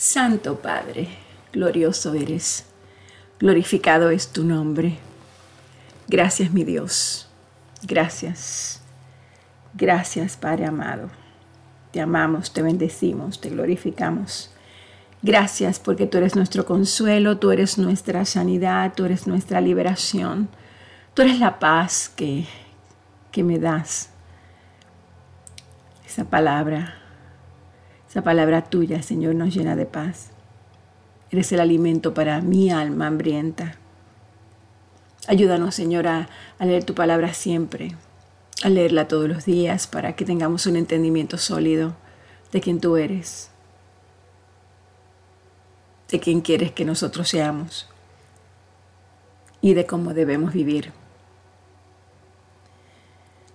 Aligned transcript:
Santo 0.00 0.62
Padre, 0.62 1.08
glorioso 1.52 2.14
eres, 2.14 2.64
glorificado 3.38 4.08
es 4.08 4.28
tu 4.28 4.44
nombre. 4.44 4.96
Gracias 6.08 6.54
mi 6.54 6.64
Dios, 6.64 7.28
gracias, 7.82 8.80
gracias 9.74 10.38
Padre 10.38 10.64
amado. 10.64 11.10
Te 11.92 12.00
amamos, 12.00 12.54
te 12.54 12.62
bendecimos, 12.62 13.42
te 13.42 13.50
glorificamos. 13.50 14.50
Gracias 15.20 15.78
porque 15.78 16.06
tú 16.06 16.16
eres 16.16 16.34
nuestro 16.34 16.64
consuelo, 16.64 17.36
tú 17.36 17.50
eres 17.50 17.76
nuestra 17.76 18.24
sanidad, 18.24 18.94
tú 18.96 19.04
eres 19.04 19.26
nuestra 19.26 19.60
liberación, 19.60 20.48
tú 21.12 21.20
eres 21.20 21.38
la 21.38 21.58
paz 21.58 22.08
que, 22.08 22.46
que 23.30 23.42
me 23.42 23.58
das. 23.58 24.08
Esa 26.06 26.24
palabra 26.24 26.99
esa 28.10 28.22
palabra 28.22 28.62
tuya, 28.64 29.04
Señor, 29.04 29.36
nos 29.36 29.54
llena 29.54 29.76
de 29.76 29.86
paz. 29.86 30.30
Eres 31.30 31.52
el 31.52 31.60
alimento 31.60 32.12
para 32.12 32.40
mi 32.40 32.72
alma 32.72 33.06
hambrienta. 33.06 33.76
Ayúdanos, 35.28 35.76
Señor, 35.76 36.08
a, 36.08 36.28
leer 36.58 36.82
tu 36.82 36.96
palabra 36.96 37.32
siempre, 37.34 37.94
a 38.64 38.68
leerla 38.68 39.06
todos 39.06 39.28
los 39.28 39.44
días 39.44 39.86
para 39.86 40.16
que 40.16 40.24
tengamos 40.24 40.66
un 40.66 40.74
entendimiento 40.74 41.38
sólido 41.38 41.94
de 42.50 42.60
quién 42.60 42.80
tú 42.80 42.96
eres, 42.96 43.52
de 46.10 46.18
quién 46.18 46.40
quieres 46.40 46.72
que 46.72 46.84
nosotros 46.84 47.28
seamos 47.28 47.88
y 49.60 49.74
de 49.74 49.86
cómo 49.86 50.14
debemos 50.14 50.52
vivir. 50.52 50.99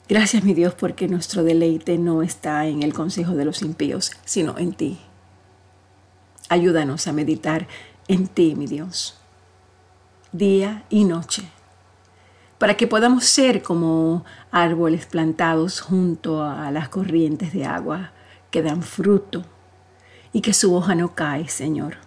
Gracias 0.07 0.43
mi 0.43 0.53
Dios 0.53 0.75
porque 0.75 1.07
nuestro 1.07 1.43
deleite 1.43 1.97
no 1.97 2.21
está 2.21 2.67
en 2.67 2.83
el 2.83 2.93
consejo 2.93 3.33
de 3.33 3.43
los 3.43 3.63
impíos, 3.63 4.11
sino 4.23 4.55
en 4.59 4.73
ti. 4.73 4.99
Ayúdanos 6.47 7.07
a 7.07 7.11
meditar 7.11 7.67
en 8.07 8.27
ti, 8.27 8.53
mi 8.53 8.67
Dios, 8.67 9.17
día 10.31 10.83
y 10.91 11.05
noche, 11.05 11.49
para 12.59 12.77
que 12.77 12.85
podamos 12.85 13.25
ser 13.25 13.63
como 13.63 14.23
árboles 14.51 15.07
plantados 15.07 15.81
junto 15.81 16.43
a 16.43 16.69
las 16.69 16.87
corrientes 16.89 17.51
de 17.51 17.65
agua 17.65 18.11
que 18.51 18.61
dan 18.61 18.83
fruto 18.83 19.43
y 20.31 20.41
que 20.41 20.53
su 20.53 20.75
hoja 20.75 20.93
no 20.93 21.15
cae, 21.15 21.47
Señor, 21.47 21.97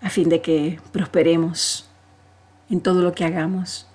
a 0.00 0.10
fin 0.10 0.28
de 0.28 0.42
que 0.42 0.80
prosperemos 0.90 1.88
en 2.68 2.80
todo 2.80 3.00
lo 3.02 3.14
que 3.14 3.24
hagamos 3.24 3.86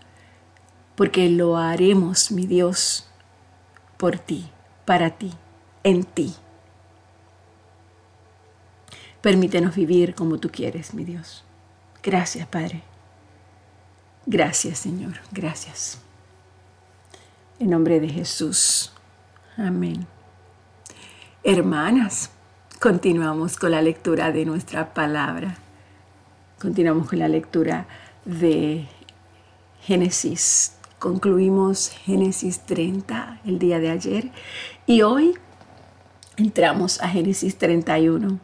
porque 0.98 1.30
lo 1.30 1.58
haremos, 1.58 2.32
mi 2.32 2.48
Dios, 2.48 3.08
por 3.98 4.18
ti, 4.18 4.50
para 4.84 5.12
ti, 5.12 5.32
en 5.84 6.04
ti. 6.04 6.34
Permítenos 9.22 9.76
vivir 9.76 10.16
como 10.16 10.40
tú 10.40 10.50
quieres, 10.50 10.96
mi 10.96 11.04
Dios. 11.04 11.46
Gracias, 12.02 12.48
Padre. 12.48 12.82
Gracias, 14.26 14.80
Señor. 14.80 15.14
Gracias. 15.32 16.00
En 17.60 17.70
nombre 17.70 18.00
de 18.00 18.10
Jesús. 18.10 18.92
Amén. 19.56 20.08
Hermanas, 21.44 22.32
continuamos 22.80 23.56
con 23.58 23.70
la 23.70 23.84
lectura 23.84 24.32
de 24.32 24.46
nuestra 24.46 24.96
palabra. 24.96 25.60
Continuamos 26.60 27.08
con 27.08 27.20
la 27.20 27.28
lectura 27.28 27.86
de 28.26 28.88
Génesis 29.82 30.77
Concluimos 31.00 31.90
Génesis 31.90 32.62
30 32.62 33.42
el 33.46 33.60
día 33.60 33.78
de 33.78 33.92
ayer 33.92 34.32
y 34.88 35.04
hoy 35.04 35.36
entramos 36.38 37.00
a 37.02 37.08
Génesis 37.08 37.56
31 37.60 38.40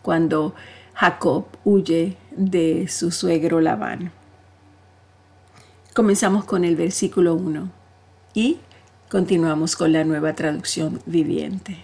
cuando 0.00 0.54
Jacob 0.94 1.44
huye 1.64 2.16
de 2.30 2.88
su 2.88 3.10
suegro 3.10 3.60
Labán. 3.60 4.10
Comenzamos 5.92 6.46
con 6.46 6.64
el 6.64 6.76
versículo 6.76 7.34
1 7.34 7.70
y 8.32 8.56
continuamos 9.10 9.76
con 9.76 9.92
la 9.92 10.02
nueva 10.04 10.32
traducción 10.32 11.02
viviente. 11.04 11.76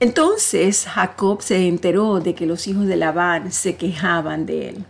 Entonces 0.00 0.86
Jacob 0.86 1.42
se 1.42 1.68
enteró 1.68 2.20
de 2.20 2.34
que 2.34 2.46
los 2.46 2.66
hijos 2.68 2.86
de 2.86 2.96
Labán 2.96 3.52
se 3.52 3.76
quejaban 3.76 4.46
de 4.46 4.70
él 4.70 4.84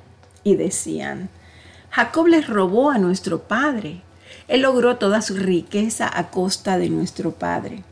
y 0.44 0.54
decían, 0.54 1.30
Jacob 1.92 2.26
les 2.26 2.48
robó 2.48 2.90
a 2.90 2.96
nuestro 2.96 3.42
padre. 3.42 4.00
Él 4.48 4.62
logró 4.62 4.96
toda 4.96 5.20
su 5.20 5.36
riqueza 5.36 6.10
a 6.10 6.30
costa 6.30 6.78
de 6.78 6.88
nuestro 6.88 7.32
padre. 7.32 7.84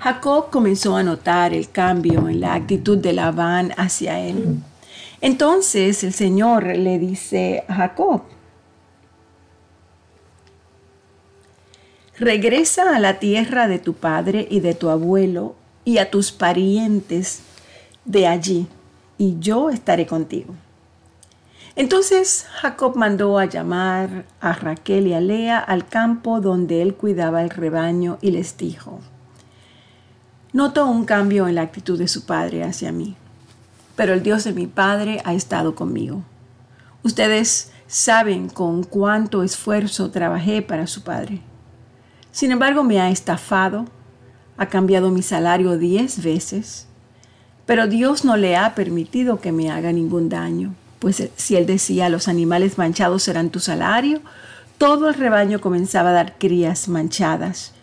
Jacob 0.00 0.48
comenzó 0.50 0.96
a 0.96 1.02
notar 1.02 1.52
el 1.52 1.70
cambio 1.70 2.26
en 2.26 2.40
la 2.40 2.54
actitud 2.54 2.96
de 2.96 3.12
Labán 3.12 3.72
hacia 3.76 4.18
él. 4.18 4.60
Entonces 5.20 6.02
el 6.04 6.14
Señor 6.14 6.64
le 6.64 6.98
dice 6.98 7.64
a 7.68 7.74
Jacob, 7.74 8.22
regresa 12.18 12.96
a 12.96 12.98
la 12.98 13.18
tierra 13.18 13.68
de 13.68 13.78
tu 13.78 13.92
padre 13.92 14.48
y 14.50 14.60
de 14.60 14.74
tu 14.74 14.88
abuelo 14.88 15.54
y 15.84 15.98
a 15.98 16.10
tus 16.10 16.32
parientes 16.32 17.40
de 18.06 18.26
allí, 18.26 18.66
y 19.18 19.38
yo 19.38 19.68
estaré 19.68 20.06
contigo. 20.06 20.54
Entonces 21.76 22.46
Jacob 22.60 22.96
mandó 22.96 23.36
a 23.36 23.46
llamar 23.46 24.26
a 24.40 24.52
Raquel 24.52 25.08
y 25.08 25.14
a 25.14 25.20
Lea 25.20 25.58
al 25.58 25.86
campo 25.86 26.40
donde 26.40 26.82
él 26.82 26.94
cuidaba 26.94 27.42
el 27.42 27.50
rebaño 27.50 28.18
y 28.20 28.30
les 28.30 28.56
dijo, 28.56 29.00
Noto 30.52 30.86
un 30.86 31.04
cambio 31.04 31.48
en 31.48 31.56
la 31.56 31.62
actitud 31.62 31.98
de 31.98 32.06
su 32.06 32.26
padre 32.26 32.62
hacia 32.62 32.92
mí, 32.92 33.16
pero 33.96 34.12
el 34.12 34.22
Dios 34.22 34.44
de 34.44 34.52
mi 34.52 34.68
padre 34.68 35.20
ha 35.24 35.34
estado 35.34 35.74
conmigo. 35.74 36.22
Ustedes 37.02 37.72
saben 37.88 38.48
con 38.48 38.84
cuánto 38.84 39.42
esfuerzo 39.42 40.12
trabajé 40.12 40.62
para 40.62 40.86
su 40.86 41.02
padre. 41.02 41.40
Sin 42.30 42.52
embargo, 42.52 42.84
me 42.84 43.00
ha 43.00 43.10
estafado, 43.10 43.86
ha 44.56 44.66
cambiado 44.66 45.10
mi 45.10 45.22
salario 45.22 45.76
diez 45.76 46.22
veces, 46.22 46.86
pero 47.66 47.88
Dios 47.88 48.24
no 48.24 48.36
le 48.36 48.56
ha 48.56 48.76
permitido 48.76 49.40
que 49.40 49.50
me 49.50 49.72
haga 49.72 49.90
ningún 49.90 50.28
daño 50.28 50.76
pues 51.04 51.20
eh, 51.20 51.30
si 51.36 51.54
él 51.54 51.66
decía, 51.66 52.08
los 52.08 52.28
animales 52.28 52.78
manchados 52.78 53.24
serán 53.24 53.50
tu 53.50 53.60
salario, 53.60 54.22
todo 54.78 55.10
el 55.10 55.14
rebaño 55.14 55.60
comenzaba 55.60 56.08
a 56.08 56.14
dar 56.14 56.38
crías 56.38 56.88
manchadas. 56.88 57.74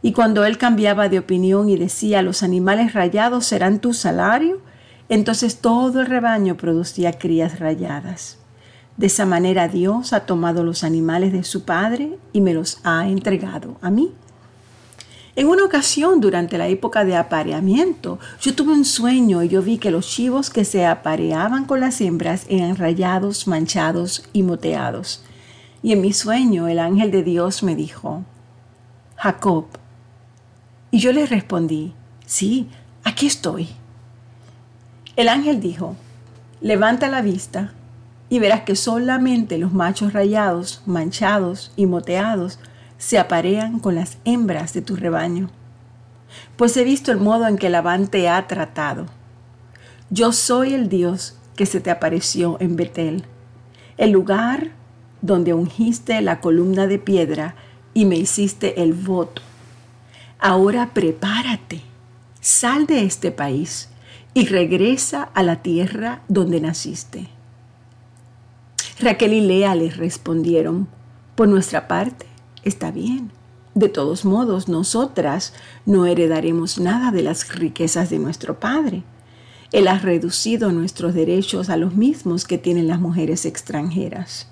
Y 0.00 0.12
cuando 0.12 0.46
él 0.46 0.56
cambiaba 0.56 1.10
de 1.10 1.18
opinión 1.18 1.68
y 1.68 1.76
decía, 1.76 2.22
los 2.22 2.42
animales 2.42 2.94
rayados 2.94 3.44
serán 3.44 3.80
tu 3.80 3.92
salario, 3.92 4.62
entonces 5.10 5.58
todo 5.58 6.00
el 6.00 6.06
rebaño 6.06 6.56
producía 6.56 7.18
crías 7.18 7.58
rayadas. 7.58 8.38
De 8.96 9.08
esa 9.08 9.26
manera 9.26 9.68
Dios 9.68 10.14
ha 10.14 10.20
tomado 10.20 10.64
los 10.64 10.84
animales 10.84 11.34
de 11.34 11.44
su 11.44 11.66
Padre 11.66 12.16
y 12.32 12.40
me 12.40 12.54
los 12.54 12.78
ha 12.82 13.06
entregado 13.06 13.76
a 13.82 13.90
mí. 13.90 14.14
En 15.36 15.48
una 15.48 15.64
ocasión, 15.64 16.20
durante 16.20 16.58
la 16.58 16.68
época 16.68 17.04
de 17.04 17.16
apareamiento, 17.16 18.20
yo 18.40 18.54
tuve 18.54 18.72
un 18.72 18.84
sueño 18.84 19.42
y 19.42 19.48
yo 19.48 19.62
vi 19.62 19.78
que 19.78 19.90
los 19.90 20.06
chivos 20.06 20.48
que 20.48 20.64
se 20.64 20.86
apareaban 20.86 21.64
con 21.64 21.80
las 21.80 22.00
hembras 22.00 22.46
eran 22.48 22.76
rayados, 22.76 23.48
manchados 23.48 24.28
y 24.32 24.44
moteados. 24.44 25.24
Y 25.82 25.92
en 25.92 26.02
mi 26.02 26.12
sueño 26.12 26.68
el 26.68 26.78
ángel 26.78 27.10
de 27.10 27.24
Dios 27.24 27.64
me 27.64 27.74
dijo, 27.74 28.22
Jacob. 29.16 29.66
Y 30.92 30.98
yo 31.00 31.12
le 31.12 31.26
respondí, 31.26 31.94
sí, 32.26 32.68
aquí 33.02 33.26
estoy. 33.26 33.70
El 35.16 35.28
ángel 35.28 35.60
dijo, 35.60 35.96
levanta 36.60 37.08
la 37.08 37.22
vista 37.22 37.72
y 38.28 38.38
verás 38.38 38.60
que 38.60 38.76
solamente 38.76 39.58
los 39.58 39.72
machos 39.72 40.12
rayados, 40.12 40.82
manchados 40.86 41.72
y 41.74 41.86
moteados 41.86 42.60
se 43.04 43.18
aparean 43.18 43.80
con 43.80 43.96
las 43.96 44.16
hembras 44.24 44.72
de 44.72 44.80
tu 44.80 44.96
rebaño. 44.96 45.50
Pues 46.56 46.74
he 46.78 46.84
visto 46.84 47.12
el 47.12 47.18
modo 47.18 47.46
en 47.46 47.58
que 47.58 47.68
Labán 47.68 48.08
te 48.08 48.30
ha 48.30 48.46
tratado. 48.46 49.04
Yo 50.08 50.32
soy 50.32 50.72
el 50.72 50.88
Dios 50.88 51.36
que 51.54 51.66
se 51.66 51.82
te 51.82 51.90
apareció 51.90 52.56
en 52.60 52.76
Betel, 52.76 53.24
el 53.98 54.10
lugar 54.10 54.70
donde 55.20 55.52
ungiste 55.52 56.18
la 56.22 56.40
columna 56.40 56.86
de 56.86 56.98
piedra 56.98 57.56
y 57.92 58.06
me 58.06 58.16
hiciste 58.16 58.82
el 58.82 58.94
voto. 58.94 59.42
Ahora 60.38 60.94
prepárate, 60.94 61.82
sal 62.40 62.86
de 62.86 63.04
este 63.04 63.30
país 63.30 63.90
y 64.32 64.46
regresa 64.46 65.24
a 65.34 65.42
la 65.42 65.56
tierra 65.56 66.22
donde 66.28 66.58
naciste. 66.58 67.28
Raquel 68.98 69.34
y 69.34 69.42
Lea 69.42 69.74
les 69.74 69.98
respondieron, 69.98 70.88
por 71.34 71.48
nuestra 71.48 71.86
parte, 71.86 72.33
está 72.64 72.90
bien. 72.90 73.30
De 73.74 73.88
todos 73.88 74.24
modos, 74.24 74.68
nosotras 74.68 75.52
no 75.84 76.06
heredaremos 76.06 76.78
nada 76.78 77.10
de 77.10 77.22
las 77.22 77.48
riquezas 77.54 78.10
de 78.10 78.18
nuestro 78.18 78.60
Padre. 78.60 79.02
Él 79.72 79.88
ha 79.88 79.98
reducido 79.98 80.70
nuestros 80.70 81.14
derechos 81.14 81.68
a 81.68 81.76
los 81.76 81.96
mismos 81.96 82.44
que 82.44 82.58
tienen 82.58 82.86
las 82.86 83.00
mujeres 83.00 83.44
extranjeras. 83.44 84.46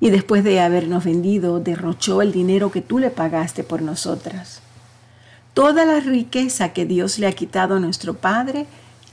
Y 0.00 0.10
después 0.10 0.44
de 0.44 0.60
habernos 0.60 1.04
vendido, 1.04 1.60
derrochó 1.60 2.22
el 2.22 2.32
dinero 2.32 2.70
que 2.70 2.80
tú 2.80 2.98
le 2.98 3.10
pagaste 3.10 3.64
por 3.64 3.82
nosotras. 3.82 4.62
toda 5.58 5.84
la 5.84 5.98
riqueza 5.98 6.72
que 6.72 6.86
Dios 6.86 7.18
le 7.18 7.26
ha 7.26 7.32
quitado 7.32 7.74
a 7.74 7.80
nuestro 7.80 8.14
Padre, 8.14 8.66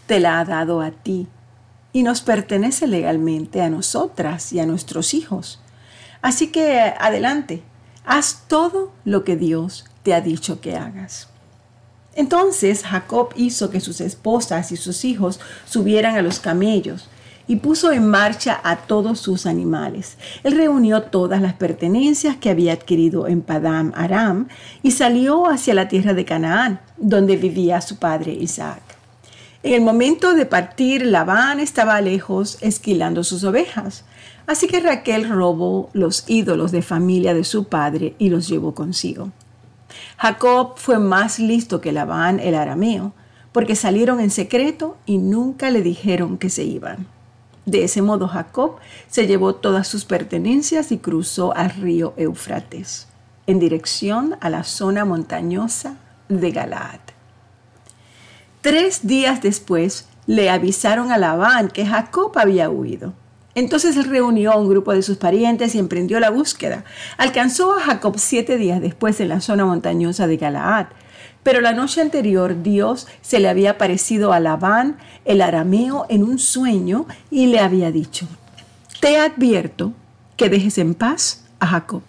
te 0.06 0.20
la 0.20 0.40
ha 0.40 0.46
dado 0.46 0.80
a 0.80 0.92
ti 0.92 1.28
y 1.92 2.04
nos 2.04 2.22
pertenece 2.22 2.86
legalmente 2.86 3.64
a 3.64 3.70
nosotras 3.72 4.54
y 4.54 4.60
a 4.60 4.68
nuestros 4.68 5.16
hijos. 5.16 5.60
Así 6.22 6.48
que 6.52 6.94
adelante, 7.00 7.64
haz 8.06 8.44
todo 8.48 8.92
lo 9.04 9.24
que 9.24 9.36
Dios 9.36 9.86
te 10.04 10.14
ha 10.14 10.22
dicho 10.22 10.62
que 10.62 10.76
hagas. 10.76 11.30
Entonces 12.16 12.84
Jacob 12.84 13.30
hizo 13.36 13.70
que 13.70 13.82
sus 13.82 14.00
esposas 14.00 14.72
y 14.72 14.78
sus 14.78 15.04
hijos 15.04 15.40
subieran 15.66 16.16
a 16.16 16.22
los 16.22 16.40
camellos 16.40 17.10
y 17.48 17.58
puso 17.58 17.92
en 17.92 18.08
marcha 18.08 18.60
a 18.64 18.78
todos 18.78 19.20
sus 19.20 19.46
animales. 19.46 20.18
Él 20.44 20.56
reunió 20.56 21.04
todas 21.04 21.42
las 21.42 21.54
pertenencias 21.54 22.38
que 22.38 22.50
había 22.50 22.74
adquirido 22.74 23.28
en 23.28 23.42
Padam 23.42 23.92
Aram 23.96 24.48
y 24.82 24.92
salió 24.92 25.48
hacia 25.48 25.74
la 25.74 25.88
tierra 25.88 26.14
de 26.14 26.26
Canaán, 26.26 26.80
donde 26.98 27.36
vivía 27.36 27.82
su 27.82 27.98
padre 27.98 28.34
Isaac. 28.34 28.95
En 29.66 29.74
el 29.74 29.82
momento 29.82 30.36
de 30.36 30.46
partir, 30.46 31.08
Labán 31.08 31.60
estaba 31.60 32.00
lejos 32.00 32.60
esquilando 32.62 33.24
sus 33.24 33.44
ovejas. 33.44 34.06
Así 34.46 34.68
que 34.68 34.80
Raquel 34.80 35.28
robó 35.28 35.90
los 35.92 36.24
ídolos 36.30 36.72
de 36.72 36.84
familia 36.84 37.34
de 37.34 37.44
su 37.44 37.64
padre 37.64 38.14
y 38.20 38.30
los 38.30 38.48
llevó 38.48 38.76
consigo. 38.76 39.32
Jacob 40.18 40.74
fue 40.76 41.00
más 41.00 41.40
listo 41.40 41.82
que 41.82 41.92
Labán 41.92 42.40
el 42.40 42.54
arameo, 42.54 43.14
porque 43.54 43.76
salieron 43.76 44.20
en 44.20 44.30
secreto 44.30 44.98
y 45.08 45.18
nunca 45.18 45.72
le 45.72 45.82
dijeron 45.82 46.38
que 46.38 46.52
se 46.52 46.64
iban. 46.64 47.08
De 47.66 47.86
ese 47.86 48.04
modo 48.04 48.28
Jacob 48.28 48.76
se 49.08 49.26
llevó 49.26 49.56
todas 49.56 49.88
sus 49.88 50.06
pertenencias 50.06 50.92
y 50.92 51.00
cruzó 51.00 51.56
al 51.56 51.72
río 51.72 52.14
Eufrates, 52.18 53.08
en 53.48 53.58
dirección 53.58 54.38
a 54.42 54.52
la 54.52 54.64
zona 54.64 55.06
montañosa 55.06 55.98
de 56.30 56.52
Galaad. 56.52 57.15
Tres 58.66 59.06
días 59.06 59.44
después 59.44 60.08
le 60.26 60.50
avisaron 60.50 61.12
a 61.12 61.20
Labán 61.20 61.68
que 61.68 61.86
Jacob 61.86 62.32
había 62.36 62.68
huido. 62.68 63.14
Entonces 63.54 63.96
él 63.96 64.06
reunió 64.06 64.52
a 64.52 64.58
un 64.58 64.68
grupo 64.68 64.92
de 64.92 65.04
sus 65.04 65.18
parientes 65.18 65.76
y 65.76 65.78
emprendió 65.78 66.20
la 66.20 66.32
búsqueda. 66.32 66.84
Alcanzó 67.20 67.76
a 67.78 67.82
Jacob 67.82 68.16
siete 68.18 68.58
días 68.58 68.82
después 68.82 69.20
en 69.20 69.30
la 69.30 69.40
zona 69.40 69.66
montañosa 69.66 70.26
de 70.26 70.38
Galaad. 70.38 70.88
Pero 71.44 71.62
la 71.62 71.74
noche 71.74 72.02
anterior 72.02 72.64
Dios 72.64 73.06
se 73.22 73.40
le 73.40 73.50
había 73.50 73.70
aparecido 73.70 74.34
a 74.34 74.40
Labán, 74.40 74.98
el 75.26 75.44
arameo, 75.44 76.08
en 76.10 76.24
un 76.24 76.40
sueño 76.40 77.06
y 77.30 77.46
le 77.46 77.60
había 77.60 77.92
dicho, 77.92 78.28
te 79.00 79.20
advierto 79.20 79.94
que 80.38 80.50
dejes 80.50 80.80
en 80.80 80.96
paz 80.96 81.46
a 81.60 81.68
Jacob. 81.68 82.02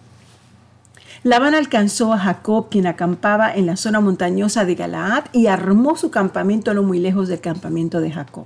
Labán 1.27 1.55
alcanzó 1.55 2.13
a 2.13 2.19
Jacob, 2.19 2.69
quien 2.69 2.87
acampaba 2.87 3.53
en 3.53 3.65
la 3.65 3.75
zona 3.75 3.99
montañosa 3.99 4.63
de 4.63 4.75
Galaad, 4.75 5.25
y 5.33 5.47
armó 5.47 5.97
su 5.97 6.09
campamento 6.09 6.73
no 6.73 6.83
muy 6.83 6.99
lejos 6.99 7.27
del 7.27 7.41
campamento 7.41 7.99
de 7.99 8.11
Jacob. 8.11 8.45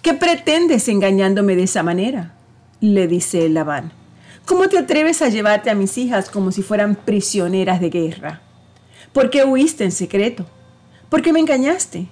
¿Qué 0.00 0.14
pretendes 0.14 0.88
engañándome 0.88 1.56
de 1.56 1.64
esa 1.64 1.82
manera? 1.82 2.32
le 2.80 3.06
dice 3.06 3.46
Labán. 3.50 3.92
¿Cómo 4.46 4.70
te 4.70 4.78
atreves 4.78 5.20
a 5.20 5.28
llevarte 5.28 5.68
a 5.68 5.74
mis 5.74 5.98
hijas 5.98 6.30
como 6.30 6.50
si 6.50 6.62
fueran 6.62 6.94
prisioneras 6.94 7.78
de 7.82 7.90
guerra? 7.90 8.40
¿Por 9.12 9.28
qué 9.28 9.44
huiste 9.44 9.84
en 9.84 9.92
secreto? 9.92 10.46
¿Por 11.10 11.20
qué 11.20 11.30
me 11.30 11.40
engañaste? 11.40 12.06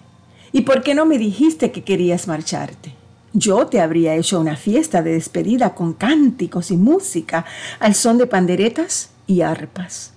¿Y 0.52 0.60
por 0.60 0.82
qué 0.82 0.94
no 0.94 1.06
me 1.06 1.16
dijiste 1.16 1.72
que 1.72 1.84
querías 1.84 2.28
marcharte? 2.28 2.92
Yo 3.32 3.66
te 3.66 3.80
habría 3.80 4.14
hecho 4.14 4.40
una 4.40 4.56
fiesta 4.56 5.00
de 5.00 5.12
despedida 5.12 5.74
con 5.74 5.94
cánticos 5.94 6.70
y 6.70 6.76
música 6.76 7.46
al 7.80 7.94
son 7.94 8.18
de 8.18 8.26
panderetas 8.26 9.12
y 9.28 9.42
arpas. 9.42 10.14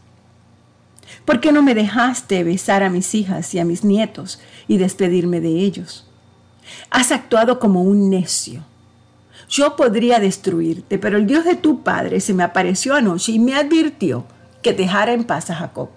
¿Por 1.25 1.39
qué 1.39 1.51
no 1.51 1.61
me 1.61 1.75
dejaste 1.75 2.43
besar 2.43 2.81
a 2.81 2.89
mis 2.89 3.13
hijas 3.13 3.53
y 3.53 3.59
a 3.59 3.65
mis 3.65 3.83
nietos 3.83 4.39
y 4.67 4.77
despedirme 4.77 5.39
de 5.39 5.49
ellos? 5.49 6.07
Has 6.89 7.11
actuado 7.11 7.59
como 7.59 7.83
un 7.83 8.09
necio. 8.09 8.65
Yo 9.49 9.75
podría 9.75 10.19
destruirte, 10.19 10.97
pero 10.97 11.17
el 11.17 11.27
Dios 11.27 11.45
de 11.45 11.55
tu 11.55 11.83
padre 11.83 12.21
se 12.21 12.33
me 12.33 12.43
apareció 12.43 12.95
anoche 12.95 13.33
y 13.33 13.39
me 13.39 13.53
advirtió 13.53 14.25
que 14.63 14.73
dejara 14.73 15.13
en 15.13 15.25
paz 15.25 15.49
a 15.49 15.55
Jacob. 15.55 15.89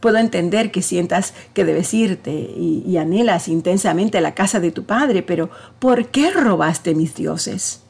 Puedo 0.00 0.18
entender 0.18 0.70
que 0.70 0.82
sientas 0.82 1.34
que 1.54 1.64
debes 1.64 1.94
irte 1.94 2.32
y, 2.32 2.82
y, 2.86 2.98
anhelas 2.98 3.48
intensamente 3.48 4.20
la 4.20 4.34
casa 4.34 4.60
de 4.60 4.70
tu 4.70 4.84
padre, 4.84 5.22
pero 5.22 5.50
¿por 5.78 6.08
qué 6.08 6.30
robaste 6.30 6.94
mis 6.94 7.14
dioses? 7.14 7.82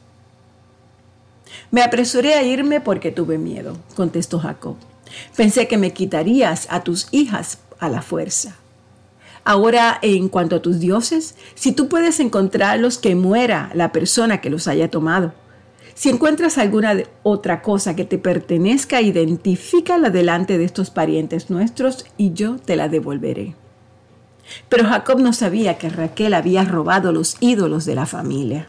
Me 1.71 1.81
apresuré 1.81 2.33
a 2.35 2.43
irme 2.43 2.81
porque 2.81 3.11
tuve 3.11 3.37
miedo, 3.37 3.77
contestó 3.95 4.39
Jacob. 4.39 4.75
Pensé 5.35 5.67
que 5.67 5.77
me 5.77 5.93
quitarías 5.93 6.67
a 6.69 6.83
tus 6.83 7.07
hijas 7.11 7.59
a 7.79 7.89
la 7.89 8.01
fuerza. 8.01 8.55
Ahora, 9.43 9.97
en 10.01 10.29
cuanto 10.29 10.57
a 10.57 10.61
tus 10.61 10.79
dioses, 10.79 11.35
si 11.55 11.71
tú 11.71 11.87
puedes 11.87 12.19
encontrarlos, 12.19 12.97
que 12.97 13.15
muera 13.15 13.71
la 13.73 13.91
persona 13.91 14.41
que 14.41 14.49
los 14.49 14.67
haya 14.67 14.91
tomado. 14.91 15.33
Si 15.95 16.09
encuentras 16.09 16.57
alguna 16.57 16.95
otra 17.23 17.61
cosa 17.61 17.95
que 17.95 18.05
te 18.05 18.17
pertenezca, 18.17 19.01
identifícala 19.01 20.09
delante 20.09 20.57
de 20.57 20.65
estos 20.65 20.91
parientes 20.91 21.49
nuestros 21.49 22.05
y 22.17 22.33
yo 22.33 22.57
te 22.57 22.75
la 22.75 22.89
devolveré. 22.89 23.55
Pero 24.67 24.85
Jacob 24.85 25.19
no 25.19 25.33
sabía 25.33 25.77
que 25.77 25.89
Raquel 25.89 26.33
había 26.33 26.63
robado 26.63 27.11
los 27.11 27.35
ídolos 27.39 27.85
de 27.85 27.95
la 27.95 28.05
familia. 28.05 28.67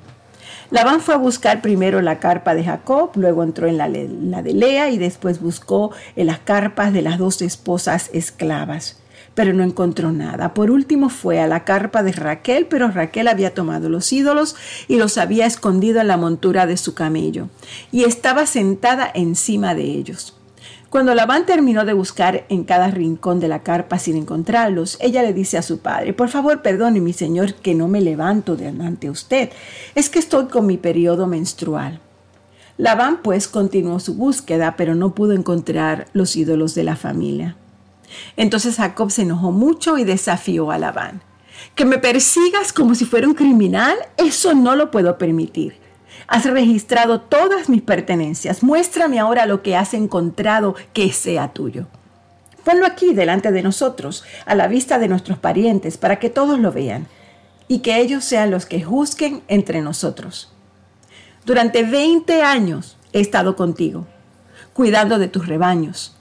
Labán 0.71 1.01
fue 1.01 1.15
a 1.15 1.19
buscar 1.19 1.63
primero 1.63 2.01
la 2.01 2.21
carpa 2.21 2.55
de 2.55 2.65
Jacob, 2.65 3.11
luego 3.17 3.43
entró 3.43 3.67
en 3.67 3.77
la, 3.77 3.89
de 3.89 4.55
Lea 4.55 4.91
y 4.91 4.99
después 4.99 5.41
buscó 5.41 5.91
en 6.15 6.29
las 6.29 6.39
carpas 6.39 6.93
de 6.93 7.03
las 7.03 7.19
dos 7.19 7.43
esposas 7.43 8.11
esclavas 8.13 8.97
pero 9.33 9.55
no 9.55 9.63
encontró 9.63 10.13
nada. 10.13 10.55
Por 10.55 10.71
último 10.71 11.09
fue 11.09 11.41
a 11.41 11.47
la 11.47 11.65
carpa 11.65 12.03
de 12.03 12.13
Raquel, 12.13 12.67
pero 12.67 12.91
Raquel 12.91 13.29
había 13.29 13.55
tomado 13.55 13.89
los 13.89 14.13
ídolos 14.13 14.57
y 14.87 14.97
los 14.97 15.17
había 15.19 15.47
escondido 15.47 16.01
en 16.01 16.09
la 16.09 16.17
montura 16.17 16.67
de 16.67 16.77
su 16.77 16.95
camello, 16.95 17.49
y 17.93 18.05
estaba 18.05 18.45
sentada 18.45 19.11
encima 19.15 19.75
de 19.75 19.85
ellos. 19.85 20.40
Cuando 20.91 21.15
Labán 21.15 21.47
terminó 21.47 21.85
de 21.85 21.93
buscar 21.93 22.47
en 22.49 22.65
cada 22.65 22.91
rincón 22.91 23.39
de 23.39 23.47
la 23.47 23.63
carpa 23.63 24.01
sin 24.01 24.17
encontrarlos, 24.17 24.99
ella 25.01 25.23
le 25.23 25.33
dice 25.33 25.57
a 25.57 25.63
su 25.63 25.79
padre, 25.79 26.13
por 26.15 26.29
favor 26.29 26.63
perdone 26.63 27.01
mi 27.01 27.13
señor 27.13 27.55
que 27.55 27.77
no 27.77 27.87
me 27.87 28.01
levanto 28.01 28.57
de 28.57 29.09
usted, 29.09 29.51
es 29.95 30.11
que 30.11 30.19
estoy 30.19 30.47
con 30.47 30.67
mi 30.67 30.79
periodo 30.79 31.29
menstrual. 31.29 32.01
Labán 32.77 33.21
pues 33.23 33.47
continuó 33.47 34.01
su 34.01 34.15
búsqueda, 34.15 34.75
pero 34.77 34.97
no 34.97 35.15
pudo 35.15 35.33
encontrar 35.33 36.09
los 36.13 36.35
ídolos 36.35 36.75
de 36.75 36.83
la 36.83 36.97
familia. 36.97 37.57
Entonces 38.37 38.75
Jacob 38.75 39.13
se 39.13 39.23
enojó 39.23 39.53
mucho 39.53 39.97
y 39.97 40.03
desafió 40.03 40.73
a 40.73 40.79
Labán. 40.79 41.23
Que 41.77 41.85
me 41.85 41.99
persigas 41.99 42.73
como 42.73 42.97
si 42.97 43.05
fuera 43.05 43.29
un 43.29 43.35
criminal, 43.35 43.95
eso 44.17 44.55
no 44.55 44.75
lo 44.75 44.91
puedo 44.91 45.19
permitir. 45.19 45.75
Has 46.27 46.45
registrado 46.45 47.21
todas 47.21 47.69
mis 47.69 47.83
pertenencias. 47.83 48.63
Muéstrame 48.63 49.19
ahora 49.19 49.47
lo 49.47 49.63
que 49.63 49.77
has 49.77 49.95
encontrado 49.95 50.75
que 50.93 51.13
sea 51.13 51.53
tuyo. 51.53 51.87
Ponlo 52.65 52.87
aquí 52.87 53.15
delante 53.15 53.53
de 53.53 53.63
nosotros, 53.63 54.25
a 54.47 54.55
la 54.55 54.69
vista 54.69 54.99
de 54.99 55.09
nuestros 55.09 55.39
parientes, 55.39 55.97
para 55.97 56.19
que 56.19 56.31
todos 56.31 56.59
lo 56.59 56.73
vean, 56.73 57.07
y 57.69 57.79
que 57.79 57.99
ellos 58.01 58.25
sean 58.25 58.51
los 58.51 58.67
que 58.67 58.83
juzguen 58.83 59.43
entre 59.49 59.81
nosotros. 59.81 60.53
Durante 61.47 61.83
20 61.83 62.43
años 62.43 62.97
he 63.13 63.21
estado 63.21 63.57
contigo, 63.57 64.07
cuidando 64.75 65.19
de 65.19 65.29
tus 65.29 65.47
rebaños 65.47 66.15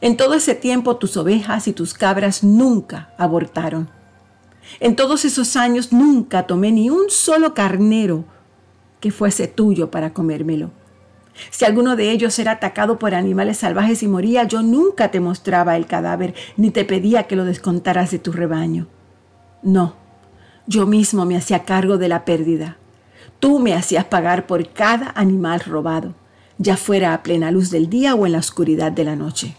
en 0.00 0.16
todo 0.16 0.34
ese 0.34 0.54
tiempo 0.54 0.96
tus 0.96 1.16
ovejas 1.16 1.68
y 1.68 1.72
tus 1.72 1.94
cabras 1.94 2.44
nunca 2.44 3.10
abortaron. 3.16 3.88
En 4.78 4.94
todos 4.94 5.24
esos 5.24 5.56
años 5.56 5.92
nunca 5.92 6.46
tomé 6.46 6.70
ni 6.70 6.90
un 6.90 7.08
solo 7.08 7.54
carnero 7.54 8.24
fuese 9.10 9.46
tuyo 9.48 9.90
para 9.90 10.12
comérmelo. 10.12 10.70
Si 11.50 11.64
alguno 11.64 11.96
de 11.96 12.10
ellos 12.10 12.38
era 12.38 12.52
atacado 12.52 12.98
por 12.98 13.14
animales 13.14 13.58
salvajes 13.58 14.02
y 14.02 14.08
moría, 14.08 14.44
yo 14.44 14.62
nunca 14.62 15.10
te 15.10 15.20
mostraba 15.20 15.76
el 15.76 15.86
cadáver 15.86 16.34
ni 16.56 16.70
te 16.70 16.84
pedía 16.84 17.24
que 17.24 17.36
lo 17.36 17.44
descontaras 17.44 18.10
de 18.10 18.18
tu 18.18 18.32
rebaño. 18.32 18.86
No, 19.62 19.94
yo 20.66 20.86
mismo 20.86 21.24
me 21.24 21.36
hacía 21.36 21.64
cargo 21.64 21.98
de 21.98 22.08
la 22.08 22.24
pérdida. 22.24 22.76
Tú 23.38 23.58
me 23.58 23.74
hacías 23.74 24.04
pagar 24.04 24.46
por 24.46 24.68
cada 24.70 25.12
animal 25.14 25.60
robado, 25.60 26.14
ya 26.58 26.76
fuera 26.76 27.12
a 27.12 27.22
plena 27.22 27.50
luz 27.50 27.70
del 27.70 27.90
día 27.90 28.14
o 28.14 28.26
en 28.26 28.32
la 28.32 28.38
oscuridad 28.38 28.92
de 28.92 29.04
la 29.04 29.16
noche. 29.16 29.56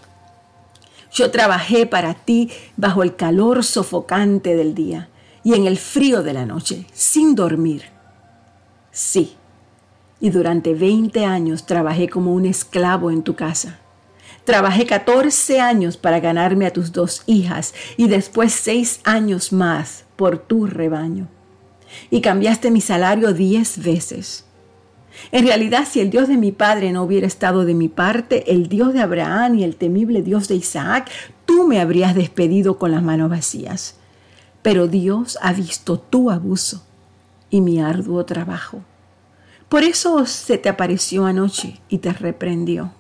Yo 1.14 1.32
trabajé 1.32 1.86
para 1.86 2.14
ti 2.14 2.52
bajo 2.76 3.04
el 3.04 3.16
calor 3.16 3.64
sofocante 3.64 4.56
del 4.56 4.74
día 4.76 5.10
y 5.44 5.54
en 5.54 5.66
el 5.66 5.78
frío 5.78 6.24
de 6.24 6.34
la 6.34 6.46
noche, 6.46 6.86
sin 6.92 7.36
dormir. 7.36 7.97
Sí, 8.98 9.36
y 10.20 10.32
durante 10.32 10.74
20 10.74 11.24
años 11.24 11.68
trabajé 11.68 12.10
como 12.10 12.34
un 12.34 12.48
esclavo 12.48 13.12
en 13.12 13.22
tu 13.22 13.36
casa. 13.36 13.78
Trabajé 14.44 14.88
14 14.88 15.62
años 15.62 15.98
para 15.98 16.20
ganarme 16.20 16.66
a 16.66 16.74
tus 16.74 16.94
dos 16.94 17.22
hijas 17.28 17.76
y 17.96 18.08
después 18.08 18.54
seis 18.54 19.02
años 19.04 19.54
más 19.54 20.06
por 20.16 20.40
tu 20.40 20.66
rebaño. 20.66 21.28
Y 22.10 22.22
cambiaste 22.22 22.72
mi 22.72 22.82
salario 22.82 23.34
diez 23.34 23.84
veces. 23.84 24.46
En 25.32 25.46
realidad, 25.46 25.86
si 25.88 26.00
el 26.00 26.10
Dios 26.10 26.28
de 26.28 26.38
mi 26.38 26.52
padre 26.52 26.92
no 26.92 27.04
hubiera 27.04 27.28
estado 27.28 27.66
de 27.66 27.76
mi 27.76 27.90
parte, 27.90 28.52
el 28.52 28.68
Dios 28.68 28.94
de 28.94 29.02
Abraham 29.02 29.60
y 29.60 29.64
el 29.64 29.76
temible 29.76 30.24
Dios 30.24 30.48
de 30.48 30.56
Isaac, 30.56 31.12
tú 31.46 31.68
me 31.68 31.80
habrías 31.80 32.16
despedido 32.16 32.80
con 32.80 32.90
las 32.90 33.04
manos 33.04 33.30
vacías. 33.30 34.00
Pero 34.64 34.88
Dios 34.88 35.38
ha 35.44 35.54
visto 35.54 36.00
tu 36.00 36.32
abuso 36.32 36.88
y 37.50 37.62
mi 37.62 37.82
arduo 37.82 38.26
trabajo. 38.26 38.82
Por 39.70 39.84
eso 39.84 40.26
se 40.26 40.58
te 40.58 40.70
apareció 40.70 41.26
anoche 41.26 41.80
y 41.90 41.98
te 41.98 42.14
reprendió. 42.14 42.92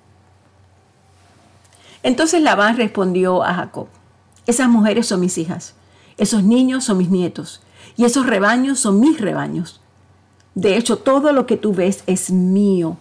Entonces 2.04 2.42
Labán 2.42 2.77
respondió 2.77 3.44
a 3.44 3.54
Jacob, 3.54 3.88
esas 4.46 4.70
mujeres 4.70 5.08
son 5.08 5.20
mis 5.20 5.38
hijas, 5.38 5.75
esos 6.18 6.44
niños 6.44 6.86
son 6.86 6.98
mis 6.98 7.10
nietos, 7.10 7.62
y 7.96 8.06
esos 8.06 8.25
rebaños 8.25 8.80
son 8.80 9.00
mis 9.00 9.20
rebaños. 9.20 9.82
De 10.56 10.77
hecho, 10.77 10.98
todo 10.98 11.34
lo 11.34 11.46
que 11.46 11.58
tú 11.58 11.74
ves 11.74 12.04
es 12.08 12.32
mío. 12.32 12.98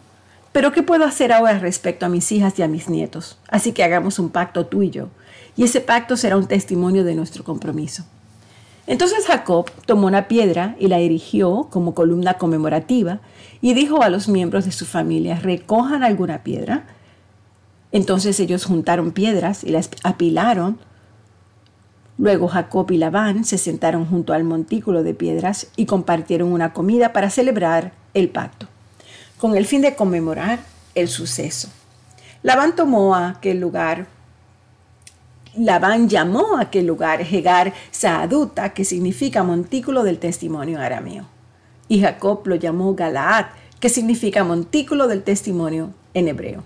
Pero 0.53 0.73
¿qué 0.73 0.83
puedo 0.83 1.05
hacer 1.05 1.33
ahora 1.33 1.59
respecto 1.59 2.07
a 2.07 2.09
mis 2.09 2.31
hijas 2.33 2.59
y 2.59 2.62
a 2.62 2.69
mis 2.69 2.88
nietos? 2.88 3.38
Así 3.49 3.73
que 3.73 3.85
hagamos 3.85 4.19
un 4.19 4.31
pacto 4.31 4.67
tú 4.67 4.83
y 4.83 4.91
yo. 4.91 5.09
Y 5.57 5.65
ese 5.65 5.81
pacto 5.81 6.17
será 6.17 6.37
un 6.37 6.47
testimonio 6.47 7.05
de 7.05 7.15
nuestro 7.15 7.45
compromiso. 7.45 8.05
Entonces 8.87 9.26
Jacob 9.26 9.71
tomó 9.85 10.07
una 10.07 10.28
piedra 10.28 10.76
y 10.78 10.88
la 10.88 10.99
erigió 10.99 11.69
como 11.71 11.95
columna 11.95 12.35
conmemorativa 12.35 13.21
y 13.61 13.75
dijo 13.75 14.02
a 14.02 14.09
los 14.09 14.28
miembros 14.28 14.64
de 14.64 14.73
su 14.73 14.87
familia, 14.87 15.40
recojan 15.40 16.05
alguna 16.05 16.43
piedra. 16.43 16.87
Entonces 17.93 18.38
ellos 18.40 18.64
juntaron 18.64 19.12
piedras 19.12 19.64
y 19.64 19.71
las 19.71 19.90
apilaron 20.05 20.78
Luego 22.19 22.49
Jacob 22.49 22.90
y 22.90 22.97
Labán 22.97 23.45
se 23.45 23.59
sentaron 23.59 24.07
junto 24.07 24.33
al 24.33 24.43
montículo 24.43 25.02
de 25.02 25.12
piedras 25.12 25.69
y 25.76 25.85
compartieron 25.85 26.50
una 26.50 26.73
comida 26.73 27.12
para 27.12 27.28
celebrar 27.28 27.93
el 28.14 28.31
pacto, 28.31 28.69
con 29.37 29.55
el 29.55 29.66
fin 29.66 29.83
de 29.83 29.95
conmemorar 29.95 30.61
el 30.95 31.09
suceso. 31.09 31.69
Labán 32.43 32.75
tomó 32.75 33.14
aquel 33.14 33.61
lugar, 33.61 34.07
Labán 35.59 36.09
llamó 36.09 36.57
a 36.57 36.63
aquel 36.63 36.87
lugar 36.87 37.21
Hegar 37.23 37.73
Saaduta, 37.91 38.75
que 38.75 38.85
significa 38.85 39.43
montículo 39.43 40.03
del 40.03 40.19
testimonio 40.19 40.81
arameo. 40.81 41.27
Y 41.89 42.01
Jacob 42.01 42.47
lo 42.47 42.57
llamó 42.57 42.95
Galaad, 42.95 43.47
que 43.81 43.89
significa 43.89 44.45
montículo 44.45 45.09
del 45.09 45.23
testimonio 45.23 45.93
en 46.15 46.29
hebreo. 46.29 46.63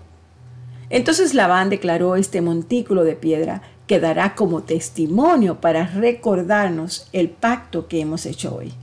Entonces 0.89 1.33
Labán 1.33 1.69
declaró 1.69 2.15
este 2.15 2.41
montículo 2.41 3.03
de 3.03 3.15
piedra 3.15 3.61
quedará 3.87 4.35
como 4.35 4.63
testimonio 4.63 5.59
para 5.61 5.85
recordarnos 5.85 7.07
el 7.13 7.29
pacto 7.29 7.87
que 7.87 8.01
hemos 8.01 8.25
hecho 8.25 8.55
hoy. 8.55 8.73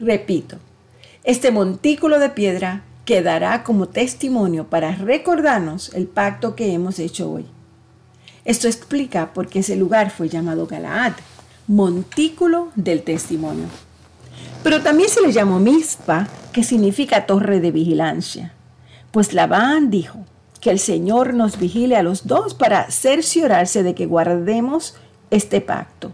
Repito, 0.00 0.58
este 1.22 1.50
montículo 1.50 2.18
de 2.18 2.30
piedra 2.30 2.82
quedará 3.04 3.62
como 3.62 3.88
testimonio 3.88 4.68
para 4.68 4.94
recordarnos 4.94 5.92
el 5.94 6.06
pacto 6.06 6.54
que 6.54 6.72
hemos 6.72 6.98
hecho 6.98 7.30
hoy. 7.30 7.46
Esto 8.44 8.68
explica 8.68 9.32
por 9.32 9.48
qué 9.48 9.60
ese 9.60 9.76
lugar 9.76 10.10
fue 10.10 10.28
llamado 10.28 10.66
Galaad, 10.66 11.12
montículo 11.66 12.70
del 12.76 13.02
testimonio. 13.02 13.66
Pero 14.62 14.82
también 14.82 15.08
se 15.08 15.22
le 15.22 15.32
llamó 15.32 15.60
Mizpa, 15.60 16.28
que 16.52 16.62
significa 16.62 17.26
torre 17.26 17.60
de 17.60 17.70
vigilancia. 17.70 18.52
Pues 19.10 19.32
Labán 19.32 19.90
dijo, 19.90 20.24
que 20.64 20.70
el 20.70 20.78
Señor 20.78 21.34
nos 21.34 21.58
vigile 21.58 21.94
a 21.94 22.02
los 22.02 22.26
dos 22.26 22.54
para 22.54 22.90
cerciorarse 22.90 23.82
de 23.82 23.94
que 23.94 24.06
guardemos 24.06 24.94
este 25.30 25.60
pacto 25.60 26.12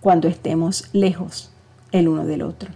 cuando 0.00 0.26
estemos 0.26 0.88
lejos 0.92 1.52
el 1.92 2.08
uno 2.08 2.26
del 2.26 2.42
otro. 2.42 2.70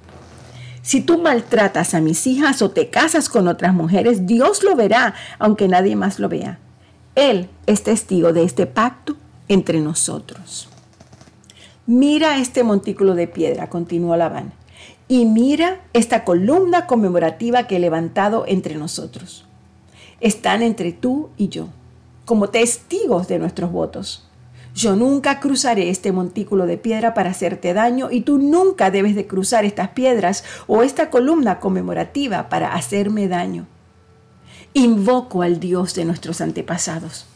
Si 0.82 1.00
tú 1.00 1.18
maltratas 1.18 1.94
a 1.94 2.00
mis 2.00 2.28
hijas 2.28 2.62
o 2.62 2.70
te 2.70 2.90
casas 2.90 3.28
con 3.28 3.48
otras 3.48 3.74
mujeres, 3.74 4.28
Dios 4.28 4.62
lo 4.62 4.76
verá, 4.76 5.14
aunque 5.40 5.66
nadie 5.66 5.96
más 5.96 6.20
lo 6.20 6.28
vea. 6.28 6.60
Él 7.18 7.48
es 7.66 7.82
testigo 7.82 8.32
de 8.32 8.44
este 8.44 8.66
pacto 8.66 9.16
entre 9.48 9.80
nosotros. 9.80 10.68
Mira 11.86 12.38
este 12.38 12.62
montículo 12.62 13.14
de 13.14 13.26
piedra, 13.26 13.68
continuó 13.68 14.16
Labán, 14.16 14.52
y 15.08 15.24
mira 15.24 15.80
esta 15.92 16.24
columna 16.24 16.86
conmemorativa 16.86 17.66
que 17.66 17.76
he 17.76 17.80
levantado 17.80 18.44
entre 18.46 18.76
nosotros 18.76 19.44
están 20.20 20.62
entre 20.62 20.92
tú 20.92 21.30
y 21.36 21.48
yo, 21.48 21.68
como 22.24 22.48
testigos 22.48 23.28
de 23.28 23.38
nuestros 23.38 23.70
votos. 23.70 24.24
Yo 24.74 24.96
nunca 24.96 25.40
cruzaré 25.40 25.90
este 25.90 26.12
montículo 26.12 26.66
de 26.66 26.76
piedra 26.76 27.14
para 27.14 27.30
hacerte 27.30 27.72
daño 27.72 28.10
y 28.10 28.20
tú 28.20 28.38
nunca 28.38 28.90
debes 28.90 29.16
de 29.16 29.26
cruzar 29.26 29.64
estas 29.64 29.88
piedras 29.88 30.44
o 30.66 30.82
esta 30.82 31.10
columna 31.10 31.58
conmemorativa 31.58 32.48
para 32.48 32.74
hacerme 32.74 33.28
daño. 33.28 33.66
Invoco 34.74 35.42
al 35.42 35.60
Dios 35.60 35.94
de 35.94 36.04
nuestros 36.04 36.40
antepasados, 36.40 37.26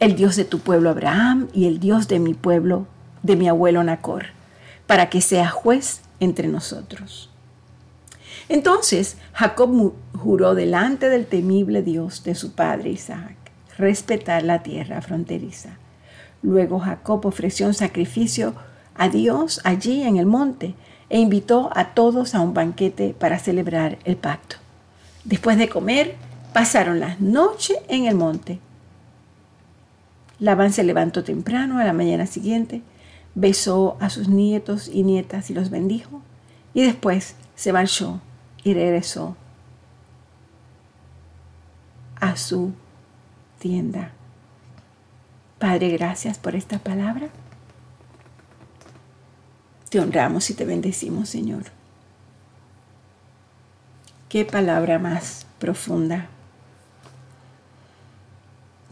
el 0.00 0.16
Dios 0.16 0.36
de 0.36 0.44
tu 0.44 0.58
pueblo 0.58 0.90
Abraham 0.90 1.48
y 1.54 1.66
el 1.66 1.80
Dios 1.80 2.08
de 2.08 2.18
mi 2.18 2.34
pueblo, 2.34 2.86
de 3.22 3.36
mi 3.36 3.48
abuelo 3.48 3.82
Nacor, 3.84 4.26
para 4.86 5.08
que 5.08 5.20
sea 5.20 5.48
juez 5.48 6.02
entre 6.20 6.48
nosotros. 6.48 7.30
Entonces 8.48 9.16
Jacob 9.32 9.94
juró 10.18 10.54
delante 10.54 11.08
del 11.08 11.26
temible 11.26 11.82
Dios 11.82 12.22
de 12.24 12.34
su 12.34 12.52
padre 12.52 12.90
Isaac 12.90 13.34
respetar 13.78 14.42
la 14.42 14.62
tierra 14.62 15.02
fronteriza. 15.02 15.78
Luego 16.42 16.78
Jacob 16.78 17.24
ofreció 17.26 17.66
un 17.66 17.74
sacrificio 17.74 18.54
a 18.94 19.08
Dios 19.08 19.60
allí 19.64 20.02
en 20.02 20.16
el 20.16 20.26
monte 20.26 20.74
e 21.08 21.18
invitó 21.18 21.70
a 21.74 21.94
todos 21.94 22.34
a 22.34 22.40
un 22.40 22.54
banquete 22.54 23.14
para 23.18 23.38
celebrar 23.38 23.98
el 24.04 24.16
pacto. 24.16 24.56
Después 25.26 25.58
de 25.58 25.68
comer, 25.68 26.14
pasaron 26.52 27.00
la 27.00 27.16
noche 27.18 27.74
en 27.88 28.06
el 28.06 28.14
monte. 28.14 28.60
Labán 30.38 30.72
se 30.72 30.84
levantó 30.84 31.24
temprano 31.24 31.80
a 31.80 31.84
la 31.84 31.92
mañana 31.92 32.26
siguiente, 32.26 32.82
besó 33.34 33.96
a 33.98 34.08
sus 34.08 34.28
nietos 34.28 34.86
y 34.86 35.02
nietas 35.02 35.50
y 35.50 35.54
los 35.54 35.70
bendijo, 35.70 36.22
y 36.74 36.82
después 36.82 37.34
se 37.56 37.72
marchó 37.72 38.20
y 38.62 38.74
regresó 38.74 39.36
a 42.20 42.36
su 42.36 42.72
tienda. 43.58 44.12
Padre, 45.58 45.88
gracias 45.88 46.38
por 46.38 46.54
esta 46.54 46.78
palabra. 46.78 47.30
Te 49.90 49.98
honramos 49.98 50.50
y 50.50 50.54
te 50.54 50.64
bendecimos, 50.64 51.28
Señor. 51.28 51.75
Qué 54.36 54.44
palabra 54.44 54.98
más 54.98 55.46
profunda. 55.58 56.26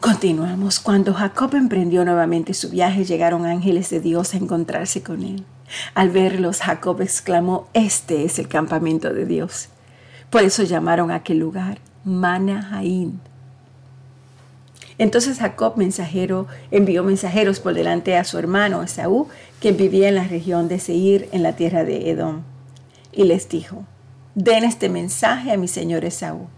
Continuamos. 0.00 0.80
Cuando 0.80 1.12
Jacob 1.12 1.54
emprendió 1.54 2.02
nuevamente 2.02 2.54
su 2.54 2.70
viaje, 2.70 3.04
llegaron 3.04 3.44
ángeles 3.44 3.90
de 3.90 4.00
Dios 4.00 4.32
a 4.32 4.38
encontrarse 4.38 5.02
con 5.02 5.22
él. 5.22 5.44
Al 5.92 6.08
verlos, 6.08 6.62
Jacob 6.62 7.02
exclamó, 7.02 7.68
este 7.74 8.24
es 8.24 8.38
el 8.38 8.48
campamento 8.48 9.12
de 9.12 9.26
Dios. 9.26 9.68
Por 10.30 10.44
eso 10.44 10.62
llamaron 10.62 11.10
a 11.10 11.16
aquel 11.16 11.40
lugar 11.40 11.76
Manahaín. 12.04 13.20
Entonces 14.96 15.40
Jacob 15.40 15.76
mensajero 15.76 16.46
envió 16.70 17.04
mensajeros 17.04 17.60
por 17.60 17.74
delante 17.74 18.16
a 18.16 18.24
su 18.24 18.38
hermano 18.38 18.82
Esaú, 18.82 19.28
quien 19.60 19.76
vivía 19.76 20.08
en 20.08 20.14
la 20.14 20.24
región 20.24 20.68
de 20.68 20.78
Seir, 20.78 21.28
en 21.32 21.42
la 21.42 21.54
tierra 21.54 21.84
de 21.84 22.08
Edom, 22.08 22.44
y 23.12 23.24
les 23.24 23.46
dijo, 23.50 23.84
den 24.34 24.64
este 24.64 24.88
mensaje 24.88 25.52
a 25.52 25.56
mi 25.56 25.68
señor 25.68 26.04
Esaú. 26.04 26.48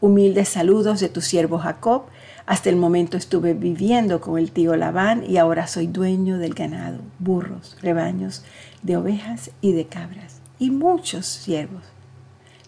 Humildes 0.00 0.48
saludos 0.48 1.00
de 1.00 1.08
tu 1.08 1.20
siervo 1.20 1.58
Jacob, 1.58 2.04
hasta 2.46 2.70
el 2.70 2.76
momento 2.76 3.16
estuve 3.16 3.54
viviendo 3.54 4.20
con 4.20 4.38
el 4.38 4.50
tío 4.50 4.74
Labán 4.76 5.24
y 5.28 5.36
ahora 5.36 5.66
soy 5.66 5.86
dueño 5.86 6.38
del 6.38 6.54
ganado, 6.54 6.98
burros, 7.18 7.76
rebaños, 7.82 8.44
de 8.82 8.96
ovejas 8.96 9.50
y 9.60 9.72
de 9.72 9.86
cabras, 9.86 10.40
y 10.58 10.70
muchos 10.70 11.26
siervos, 11.26 11.82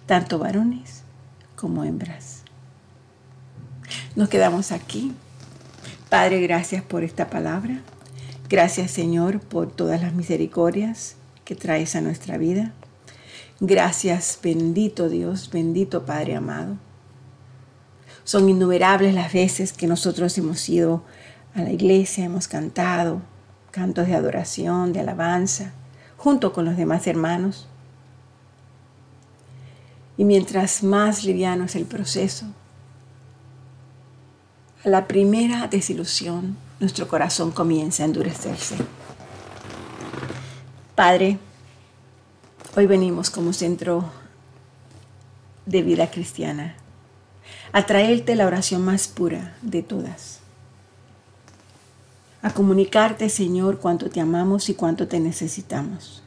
tanto 0.06 0.38
varones 0.38 1.02
como 1.56 1.84
hembras. 1.84 2.42
Nos 4.14 4.28
quedamos 4.28 4.70
aquí. 4.70 5.12
Padre, 6.08 6.40
gracias 6.40 6.82
por 6.82 7.02
esta 7.02 7.30
palabra. 7.30 7.80
Gracias 8.48 8.90
Señor 8.92 9.40
por 9.40 9.72
todas 9.72 10.00
las 10.00 10.12
misericordias 10.12 11.16
que 11.44 11.56
traes 11.56 11.96
a 11.96 12.00
nuestra 12.00 12.38
vida. 12.38 12.72
Gracias, 13.60 14.38
bendito 14.42 15.08
Dios, 15.08 15.50
bendito 15.50 16.04
Padre 16.04 16.36
amado 16.36 16.76
son 18.24 18.48
innumerables 18.48 19.14
las 19.14 19.32
veces 19.32 19.72
que 19.72 19.86
nosotros 19.86 20.36
hemos 20.38 20.66
ido 20.68 21.02
a 21.54 21.60
la 21.60 21.70
iglesia, 21.70 22.24
hemos 22.24 22.48
cantado 22.48 23.20
cantos 23.70 24.06
de 24.06 24.14
adoración, 24.14 24.92
de 24.92 25.00
alabanza, 25.00 25.72
junto 26.16 26.52
con 26.52 26.64
los 26.64 26.76
demás 26.76 27.06
hermanos. 27.06 27.68
Y 30.16 30.24
mientras 30.24 30.82
más 30.82 31.24
liviano 31.24 31.64
es 31.64 31.76
el 31.76 31.84
proceso, 31.84 32.46
a 34.84 34.88
la 34.88 35.06
primera 35.06 35.66
desilusión, 35.68 36.56
nuestro 36.80 37.08
corazón 37.08 37.50
comienza 37.50 38.02
a 38.02 38.06
endurecerse. 38.06 38.76
Padre, 40.94 41.38
hoy 42.76 42.86
venimos 42.86 43.30
como 43.30 43.52
centro 43.52 44.10
de 45.64 45.82
vida 45.82 46.10
cristiana, 46.10 46.74
a 47.72 47.86
traerte 47.86 48.34
la 48.34 48.46
oración 48.46 48.84
más 48.84 49.06
pura 49.06 49.56
de 49.62 49.82
todas, 49.82 50.40
a 52.42 52.52
comunicarte, 52.52 53.28
Señor, 53.28 53.78
cuánto 53.78 54.10
te 54.10 54.20
amamos 54.20 54.68
y 54.68 54.74
cuánto 54.74 55.06
te 55.06 55.20
necesitamos, 55.20 56.22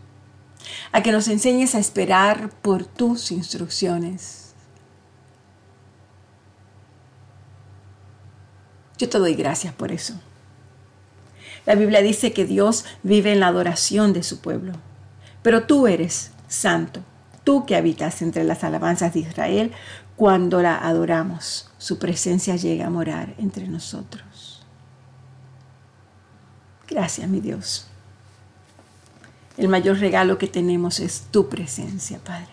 a 0.91 1.03
que 1.03 1.11
nos 1.11 1.27
enseñes 1.27 1.75
a 1.75 1.79
esperar 1.79 2.49
por 2.61 2.85
tus 2.85 3.31
instrucciones. 3.31 4.53
Yo 8.97 9.09
te 9.09 9.19
doy 9.19 9.35
gracias 9.35 9.73
por 9.73 9.91
eso. 9.91 10.13
La 11.65 11.75
Biblia 11.75 12.01
dice 12.01 12.31
que 12.31 12.45
Dios 12.45 12.85
vive 13.03 13.33
en 13.33 13.41
la 13.41 13.47
adoración 13.47 14.13
de 14.13 14.23
su 14.23 14.39
pueblo, 14.39 14.73
pero 15.43 15.67
tú 15.67 15.85
eres 15.85 16.31
santo, 16.47 17.01
tú 17.43 17.65
que 17.65 17.75
habitas 17.75 18.21
entre 18.21 18.43
las 18.43 18.63
alabanzas 18.63 19.13
de 19.13 19.21
Israel, 19.21 19.71
cuando 20.15 20.61
la 20.61 20.77
adoramos, 20.77 21.69
su 21.77 21.99
presencia 21.99 22.55
llega 22.55 22.87
a 22.87 22.89
morar 22.89 23.35
entre 23.37 23.67
nosotros. 23.67 24.65
Gracias, 26.87 27.29
mi 27.29 27.39
Dios. 27.39 27.87
El 29.57 29.67
mayor 29.67 29.99
regalo 29.99 30.37
que 30.37 30.47
tenemos 30.47 30.99
es 30.99 31.27
tu 31.31 31.49
presencia, 31.49 32.19
Padre. 32.19 32.47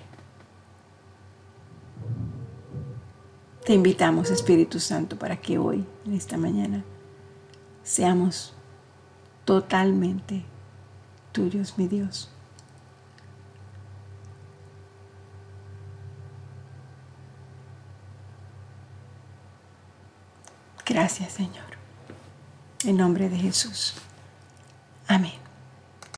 Te 3.64 3.72
invitamos, 3.72 4.30
Espíritu 4.30 4.78
Santo, 4.80 5.18
para 5.18 5.40
que 5.40 5.56
hoy, 5.56 5.86
en 6.04 6.12
esta 6.12 6.36
mañana, 6.36 6.84
seamos 7.82 8.52
totalmente 9.44 10.44
tuyos, 11.32 11.78
mi 11.78 11.88
Dios. 11.88 12.33
Gracias, 20.94 21.32
Señor. 21.32 21.74
En 22.84 22.96
nombre 22.96 23.28
de 23.28 23.36
Jesús. 23.36 23.94
Amén. 25.08 25.43